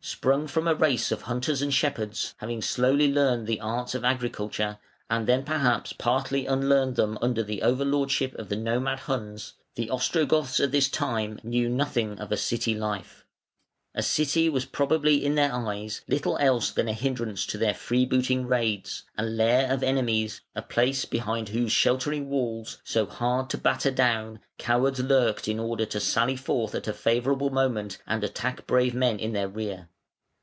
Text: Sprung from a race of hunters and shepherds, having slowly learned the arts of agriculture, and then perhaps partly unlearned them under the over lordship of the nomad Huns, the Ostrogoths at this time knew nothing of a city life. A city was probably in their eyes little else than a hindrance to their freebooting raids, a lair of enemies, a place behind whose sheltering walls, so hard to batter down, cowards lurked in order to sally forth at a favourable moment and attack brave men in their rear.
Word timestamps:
Sprung 0.00 0.46
from 0.46 0.66
a 0.66 0.74
race 0.74 1.12
of 1.12 1.22
hunters 1.22 1.60
and 1.60 1.74
shepherds, 1.74 2.34
having 2.38 2.62
slowly 2.62 3.12
learned 3.12 3.46
the 3.46 3.60
arts 3.60 3.94
of 3.94 4.04
agriculture, 4.06 4.78
and 5.10 5.26
then 5.26 5.44
perhaps 5.44 5.92
partly 5.92 6.46
unlearned 6.46 6.96
them 6.96 7.18
under 7.20 7.42
the 7.42 7.60
over 7.60 7.84
lordship 7.84 8.32
of 8.36 8.48
the 8.48 8.56
nomad 8.56 9.00
Huns, 9.00 9.54
the 9.74 9.90
Ostrogoths 9.90 10.60
at 10.60 10.70
this 10.72 10.88
time 10.88 11.38
knew 11.42 11.68
nothing 11.68 12.18
of 12.20 12.32
a 12.32 12.38
city 12.38 12.74
life. 12.74 13.26
A 13.94 14.02
city 14.02 14.48
was 14.48 14.64
probably 14.64 15.22
in 15.22 15.34
their 15.34 15.52
eyes 15.52 16.00
little 16.08 16.38
else 16.38 16.70
than 16.70 16.88
a 16.88 16.92
hindrance 16.94 17.44
to 17.44 17.58
their 17.58 17.74
freebooting 17.74 18.46
raids, 18.46 19.02
a 19.18 19.24
lair 19.24 19.70
of 19.70 19.82
enemies, 19.82 20.40
a 20.54 20.62
place 20.62 21.04
behind 21.04 21.50
whose 21.50 21.70
sheltering 21.72 22.30
walls, 22.30 22.78
so 22.82 23.04
hard 23.04 23.50
to 23.50 23.58
batter 23.58 23.90
down, 23.90 24.40
cowards 24.56 25.00
lurked 25.00 25.48
in 25.48 25.58
order 25.60 25.84
to 25.84 26.00
sally 26.00 26.36
forth 26.36 26.74
at 26.74 26.88
a 26.88 26.92
favourable 26.94 27.50
moment 27.50 27.98
and 28.06 28.24
attack 28.24 28.66
brave 28.66 28.94
men 28.94 29.18
in 29.18 29.34
their 29.34 29.48
rear. 29.48 29.88